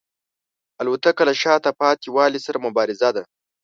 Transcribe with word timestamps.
الوتکه 0.81 1.23
له 1.29 1.33
شاته 1.41 1.69
پاتې 1.79 2.07
والي 2.15 2.39
سره 2.45 2.63
مبارزه 2.65 3.09
ده. 3.15 3.23